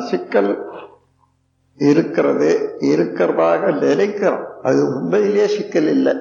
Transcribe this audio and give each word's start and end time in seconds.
சிக்கல் 0.00 0.68
இருக்கிறது 1.76 2.76
இருக்கிறதாக 2.80 3.78
நினைக்கிறோம். 3.78 4.46
அது 4.62 4.86
உண்மையிலேயே 4.86 5.46
சிக்கல் 5.46 5.86
இல்லை. 5.86 6.16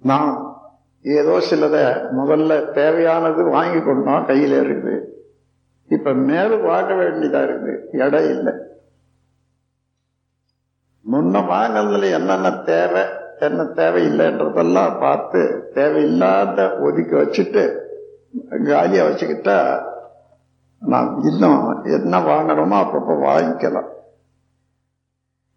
நாம் 0.00 0.60
ஏதோ 1.02 1.38
சிலதை 1.50 2.06
முதல்ல 2.16 2.70
தேவையானது 2.70 3.44
வாங்கி 3.44 3.80
கொண்டோம் 3.82 4.26
கையில் 4.26 4.60
இருக்குது. 4.60 5.02
இப்ப 5.88 6.12
மேலும் 6.12 6.62
வாங்க 6.62 6.94
வேண்டியதா 6.94 7.42
இருக்குது. 7.42 7.78
இடம் 7.92 8.24
இல்லை. 8.24 8.52
முன்ன 11.12 11.38
வாங்கினதுல 11.38 12.12
என்னென்ன 12.12 12.50
தேவை 12.50 13.02
என்ன 13.38 13.62
தேவையில்லைன்றதெல்லாம் 13.62 15.00
பார்த்து 15.00 15.70
தேவையில்லாத 15.74 16.78
ஒதுக்கி 16.78 17.14
வச்சுட்டு 17.16 17.78
காலியா 18.64 19.04
வச்சுக்கிட்டா 19.04 19.86
நாம் 20.78 21.22
இன்னும் 21.22 21.84
என்ன 21.84 22.18
வாங்கணுமோ 22.18 22.78
அப்பப்போ 22.82 23.14
வாங்கிக்கலாம். 23.26 23.88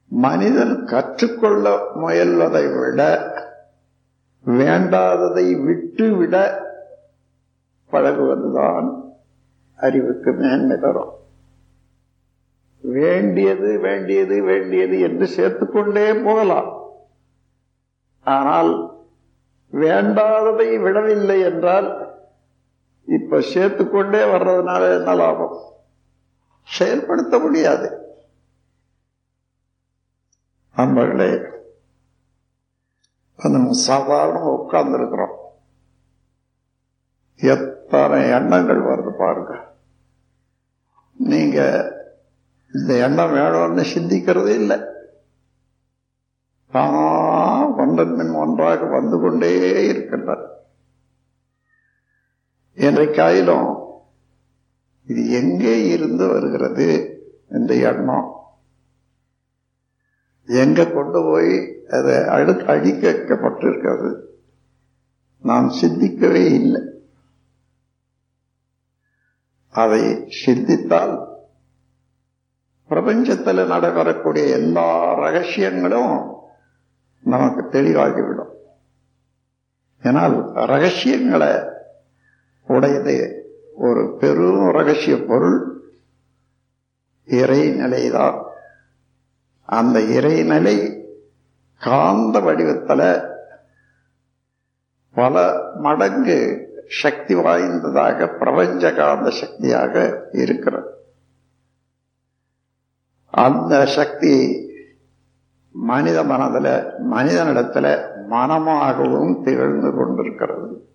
மனிதன் 0.08 0.86
கற்றுக்கொள்ள 0.86 1.92
முயல்வதை 1.96 2.80
விட 2.80 3.20
வேண்டாததை 4.46 5.66
விட்டு 5.66 6.16
விட 6.16 6.62
பழகுவதுதான் 7.92 9.04
அறிவுக்கு 9.76 10.32
மேன்மை 10.32 10.78
தரும். 10.78 11.12
வேண்டியது 12.82 13.80
வேண்டியது 13.80 14.44
வேண்டியது 14.44 15.00
என்று 15.00 15.28
சேர்த்துக்கொண்டே 15.28 16.24
போகலாம். 16.24 16.82
ஆனால் 18.22 18.98
வேண்டாததை 19.72 20.82
விடவில்லை 20.82 21.40
என்றால் 21.40 22.09
இப்ப 23.10 23.42
சேர்த்துக்கொண்டே 23.42 24.24
வர்றதுனால 24.24 24.98
என்ன 24.98 25.16
லாபம்? 25.16 25.58
செயல்படுத்த 26.64 27.40
முடியாது. 27.40 27.98
நண்பர்களே 30.76 31.40
நம்ம 33.38 33.72
சாதாரண 33.72 34.40
உட்கார்ந்துருக்கிறோம். 34.40 35.36
எத்தனை 37.36 38.30
எண்ணங்கள் 38.30 38.82
வருது 38.82 39.12
பாருங்க. 39.18 39.74
நீங்க 41.18 41.62
இந்த 42.74 42.94
எண்ணம் 42.94 43.34
வேணும்னு 43.34 43.86
சிந்திக்கிறதே 43.96 44.54
இல்லை. 44.54 44.80
தானா 46.72 47.68
ஒன்றன் 47.68 48.14
மின் 48.14 48.34
ஒன்றாக 48.34 48.86
வந்து 48.86 49.20
கொண்டே 49.20 49.84
இருக்கின்றன 49.88 50.42
என்றைக்காயிலும் 52.80 53.70
இது 55.06 55.32
எங்கே 55.32 55.88
இருந்து 55.88 56.28
வருகிறது 56.28 56.88
இந்த 57.52 57.76
எண்ணம். 57.76 58.34
எங்க 60.46 60.86
கொண்டு 60.86 61.24
போய் 61.24 61.84
அதை 61.90 62.28
அழு 62.28 62.54
அழிக்கப்பட்டிருக்கிறது 62.54 63.08
வைக்கப்பட்டிருக்கிறது 63.08 64.22
நாம் 65.42 65.70
சிந்திக்கவே 65.70 66.46
இல்லை. 66.54 66.82
அதை 69.70 70.26
சிந்தித்தால் 70.46 71.28
பிரபஞ்சத்தில் 72.88 73.70
நடைபெறக்கூடிய 73.70 74.50
எல்லா 74.50 75.18
ரகசியங்களும் 75.20 76.34
நமக்கு 77.24 77.82
தெளிவாகிவிடும். 77.82 78.54
ஏனால் 80.04 80.66
ரகசியங்களை 80.66 81.78
உடையது. 82.70 83.34
ஒரு 83.76 84.18
பெரும் 84.20 84.72
ரகசிய 84.72 85.26
பொருள் 85.28 85.82
இறைநிலைதான் 87.26 88.44
அந்த 89.66 90.00
இறைநிலை 90.00 91.06
காந்த 91.80 92.40
வடிவத்தில் 92.40 93.22
பல 95.12 95.60
மடங்கு 95.76 96.68
சக்தி 97.02 97.36
வாய்ந்ததாக 97.36 98.28
பிரபஞ்ச 98.28 98.94
காந்த 98.94 99.30
சக்தியாக 99.30 100.28
இருக்கிறது. 100.32 100.90
அந்த 103.26 103.86
சக்தி 103.86 104.66
மனித 105.72 106.24
மனதில் 106.24 107.00
மனிதனிடத்தில் 107.00 108.08
மனமாகவும் 108.30 109.44
திகழ்ந்து 109.44 109.92
கொண்டிருக்கிறது. 109.92 110.89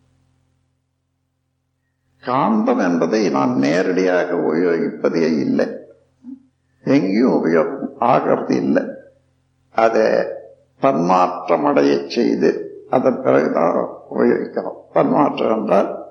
காந்தம் 2.25 2.91
என்பதை 2.91 3.31
நான் 3.31 3.57
நேரடியாக 3.57 4.33
உபயோகிப்பதே 4.33 5.23
இல்லை. 5.23 5.69
எங்கேயும் 6.83 7.45
உபயோகம் 7.45 7.89
ஆகிறது 7.99 8.57
இல்லை. 8.57 8.83
அதை 9.71 10.03
பன்மாற்றமடைய 10.81 12.09
செய்து 12.09 12.83
அதன் 12.91 13.23
பிறகுதான் 13.23 13.89
உபயோகிக்கிறோம். 14.11 14.81
தன்மாற்றம் 14.93 15.61
என்றால் 15.61 16.03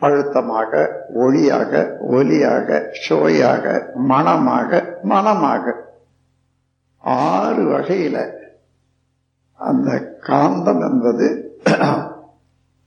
அழுத்தமாக 0.00 0.88
ஒளியாக 1.14 1.96
ஒலியாக 2.10 2.90
சுவையாக 2.90 3.90
மனமாக 3.94 4.98
மனமாக. 5.02 5.72
ஆறு 6.98 7.62
வகையில 7.62 8.32
அந்த 9.52 10.16
காந்தம் 10.20 10.90
என்பது 10.90 11.58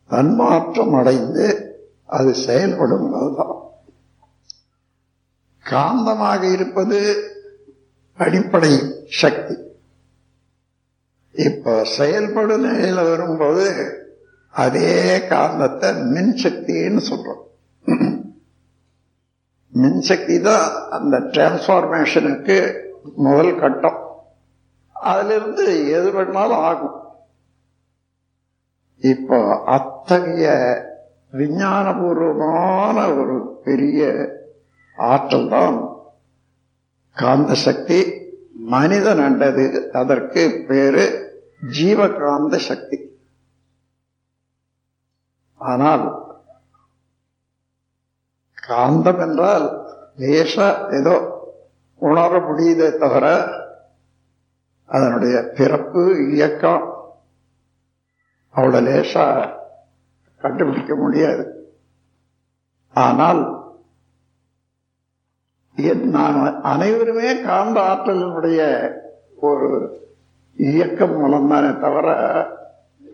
தன்மாற்றம் 0.08 0.94
அடைந்து 0.94 1.67
அது 2.08 2.34
செயல்படும் 2.34 3.12
போதுதான் 3.12 3.56
காந்தமாக 5.64 6.52
இருப்பது 6.52 7.00
அடிப்படை 8.18 8.72
சக்தி. 9.08 9.56
இப்ப 11.32 11.84
செயல்படும் 11.84 12.66
நிலையில 12.66 13.10
வரும்போது 13.10 13.68
அதே 14.50 15.18
காந்தத்தை 15.18 15.90
மின்சக்தின்னு 16.14 17.02
சொல்றோம். 17.10 17.44
மின்சக்தி 19.74 20.42
தான் 20.42 20.90
அந்த 20.90 21.20
டிரான்ஸ்பார்மேஷனுக்கு 21.20 22.58
முதல் 23.16 23.60
கட்டம். 23.60 24.00
அதுல 24.92 25.36
இருந்து 25.36 25.66
எது 25.90 26.12
வேணாலும் 26.12 26.62
ஆகும். 26.70 26.98
இப்போ 28.98 29.64
அத்தகைய 29.66 30.48
விஞ்ஞானபூர்வமான 31.38 33.16
ஒரு 33.18 33.36
பெரிய 33.64 34.02
ஆற்றல் 34.98 35.48
தான் 35.48 35.78
காந்த 37.18 37.54
சக்தி 37.56 38.00
மனிதன் 38.70 39.20
அண்டது 39.20 39.66
அதற்கு 39.92 40.66
பேரு 40.68 41.04
ஜீவகாந்த 41.78 42.56
சக்தி. 42.60 42.98
ஆனால் 45.62 46.04
காந்தம் 48.64 49.20
என்றால் 49.20 49.66
லேசா 50.18 50.68
ஏதோ 50.90 51.16
உணர 52.02 52.40
முடியுதே 52.40 52.98
தவிர 52.98 53.26
அதனுடைய 54.90 55.52
பிறப்பு 55.58 56.04
இயக்கம் 56.30 56.86
அவ்வளவு 58.54 58.86
லேசா 58.88 59.26
கண்டுபிடிக்க 60.38 60.96
முடியாது. 60.96 61.44
ஆனால் 62.90 63.42
நாம் 66.16 66.62
அனைவருமே 66.64 67.42
காந்த 67.42 67.78
ஆற்றலினுடைய 67.82 68.60
ஒரு 69.48 69.68
இயக்கம் 70.56 71.16
மூலம்தானே 71.18 71.72
தவிர 71.80 72.08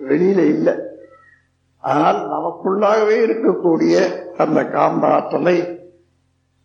வெளியில 0.02 0.40
இல்லை. 0.54 0.74
ஆனால் 1.80 2.20
நமக்குள்ளாகவே 2.34 3.16
இருக்கக்கூடிய 3.28 3.96
அந்த 4.38 4.60
காந்த 4.66 5.08
ஆற்றலை 5.08 5.58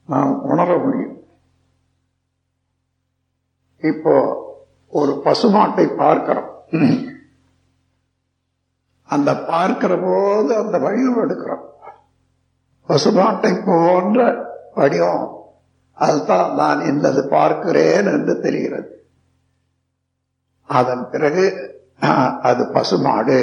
நாம் 0.07 0.43
உணர 0.43 0.77
முடியும். 0.79 1.17
இப்போ 3.91 4.15
ஒரு 4.89 5.13
பசுமாட்டை 5.25 5.87
பார்க்கிறோம். 5.97 6.51
அந்த 9.09 9.37
பார்க்கிற 9.37 9.99
போது 10.03 10.55
அந்த 10.55 10.79
வடிவம் 10.79 11.31
எடுக்கிறோம். 11.31 11.65
பசுமாட்டை 12.89 13.63
போன்ற 13.67 14.35
வடிவம். 14.75 15.37
அதுதான் 15.93 16.55
நான் 16.55 16.81
என்னது 16.81 17.29
பார்க்கிறேன் 17.29 18.07
என்று 18.07 18.41
தெரிகிறது. 18.41 19.07
அதன் 20.67 21.11
பிறகு 21.11 21.45
அது 22.43 22.69
பசுமாடு. 22.69 23.39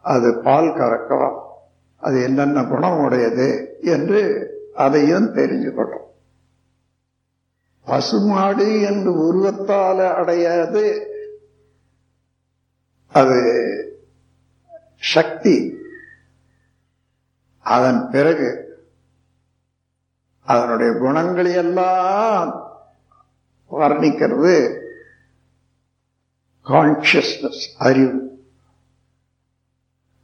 அது 0.00 0.40
பால் 0.44 0.74
கறக்கம் 0.74 1.44
அது 1.96 2.22
என்னென்ன 2.22 2.64
குணம் 2.64 2.98
உடையது 2.98 3.78
என்று 3.82 4.20
அதையும் 4.74 5.34
தெரிஞ்சுக்கணும். 5.34 6.06
பசுமாடு 7.84 8.80
என்று 8.80 9.12
உருவத்தால் 9.12 10.14
அடையாது. 10.14 10.84
அது 13.12 13.40
சக்தி. 15.16 15.56
அதன் 17.58 18.02
பிறகு 18.10 18.48
அதனுடைய 20.44 20.90
குணங்களை 20.92 21.52
எல்லாம் 21.52 22.50
வர்ணிக்கிறது 23.70 24.56
கான்சியஸ்னஸ் 26.64 27.64
அறிவு. 27.78 28.20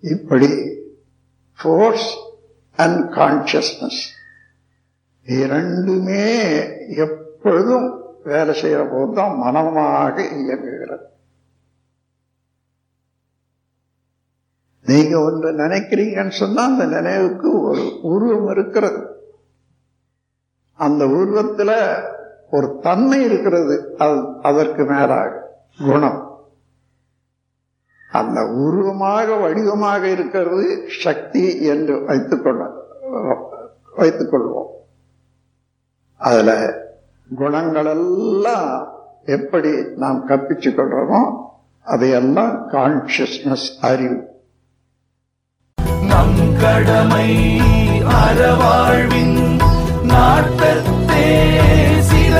இப்படி 0.01 0.51
ஃபோர்ஸ் 1.59 2.11
அண்ட் 2.77 3.13
கான்சியஸ்னஸ் 3.13 4.03
இரண்டுமே 5.25 6.27
எப்பொழுதும் 6.97 7.89
வேலை 8.25 8.53
செய்யற 8.63 8.83
போதுதான் 8.91 9.37
மனமாக 9.37 10.23
இயங்குகிறது. 10.23 11.07
நீங்க 14.85 15.21
ஒன்று 15.21 15.53
நினைக்கிறீங்கன்னு 15.53 16.31
சொன்னா 16.31 16.65
அந்த 16.65 16.87
நினைவுக்கு 16.87 17.61
ஒரு 17.61 17.99
உருவம் 18.03 18.49
இருக்கிறது. 18.49 19.07
அந்த 20.75 21.05
உருவத்துல 21.05 22.03
ஒரு 22.51 22.79
தன்மை 22.83 23.25
இருக்கிறது. 23.25 23.95
அது 23.99 24.27
அதற்கு 24.43 24.85
மேலாக 24.85 25.57
குணம். 25.87 26.31
அந்த 28.13 28.47
உருவமாக 28.47 29.37
வடிவமாக 29.37 30.09
இருக்கிறது 30.09 30.89
சக்தி 31.03 31.63
என்று 31.63 32.05
வைத்துக் 32.05 32.43
கொள்ள 32.45 32.71
வைத்துக் 33.97 34.33
கொள்வோம். 34.33 34.71
அதுல 36.17 36.81
குணங்கள் 37.37 37.85
எல்லாம் 37.85 38.93
எப்படி 39.25 39.85
நாம் 39.97 40.29
கற்பிச்சு 40.29 40.71
கொள்றோமோ 40.73 41.51
அதையெல்லாம் 41.85 42.69
கான்சியஸ்னஸ் 42.69 43.69
அறிவு. 43.81 44.32
கடமை 46.63 47.29
அறவாழ்வின் 48.19 49.39
நாட்டத்தே 50.03 51.27
சில 52.11 52.35